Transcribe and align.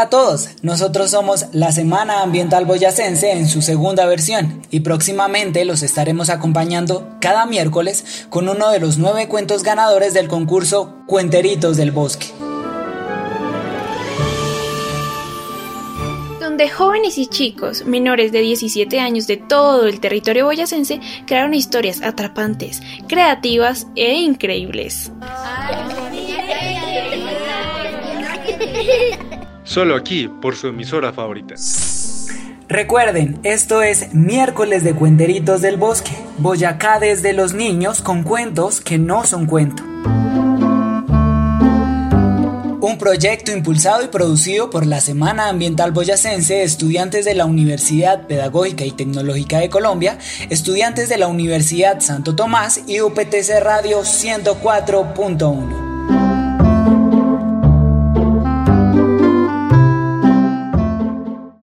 Hola 0.00 0.06
a 0.06 0.10
todos, 0.10 0.48
nosotros 0.62 1.10
somos 1.10 1.44
la 1.52 1.72
Semana 1.72 2.22
Ambiental 2.22 2.64
Boyacense 2.64 3.32
en 3.32 3.46
su 3.46 3.60
segunda 3.60 4.06
versión 4.06 4.62
y 4.70 4.80
próximamente 4.80 5.66
los 5.66 5.82
estaremos 5.82 6.30
acompañando 6.30 7.18
cada 7.20 7.44
miércoles 7.44 8.24
con 8.30 8.48
uno 8.48 8.70
de 8.70 8.80
los 8.80 8.96
nueve 8.96 9.28
cuentos 9.28 9.62
ganadores 9.62 10.14
del 10.14 10.26
concurso 10.26 10.94
Cuenteritos 11.06 11.76
del 11.76 11.90
Bosque. 11.90 12.28
donde 16.40 16.70
jóvenes 16.70 17.18
y 17.18 17.26
chicos 17.26 17.84
menores 17.84 18.32
de 18.32 18.40
17 18.40 19.00
años 19.00 19.26
de 19.26 19.36
todo 19.36 19.86
el 19.86 20.00
territorio 20.00 20.46
boyacense 20.46 20.98
crearon 21.26 21.52
historias 21.52 22.00
atrapantes, 22.00 22.80
creativas 23.06 23.86
e 23.96 24.14
increíbles. 24.14 25.12
Solo 29.70 29.94
aquí, 29.94 30.26
por 30.26 30.56
su 30.56 30.66
emisora 30.66 31.12
favorita. 31.12 31.54
Recuerden, 32.66 33.38
esto 33.44 33.82
es 33.82 34.12
miércoles 34.12 34.82
de 34.82 34.96
Cuenteritos 34.96 35.62
del 35.62 35.76
Bosque, 35.76 36.10
Boyacá 36.38 36.98
desde 36.98 37.32
los 37.32 37.54
niños 37.54 38.02
con 38.02 38.24
cuentos 38.24 38.80
que 38.80 38.98
no 38.98 39.22
son 39.22 39.46
cuento. 39.46 39.84
Un 42.80 42.98
proyecto 42.98 43.52
impulsado 43.52 44.02
y 44.02 44.08
producido 44.08 44.70
por 44.70 44.86
la 44.86 45.00
Semana 45.00 45.48
Ambiental 45.48 45.92
Boyacense, 45.92 46.64
estudiantes 46.64 47.24
de 47.24 47.36
la 47.36 47.44
Universidad 47.44 48.26
Pedagógica 48.26 48.84
y 48.84 48.90
Tecnológica 48.90 49.60
de 49.60 49.70
Colombia, 49.70 50.18
estudiantes 50.48 51.08
de 51.08 51.18
la 51.18 51.28
Universidad 51.28 52.00
Santo 52.00 52.34
Tomás 52.34 52.82
y 52.88 53.02
UPTC 53.02 53.60
Radio 53.62 54.00
104.1. 54.00 55.79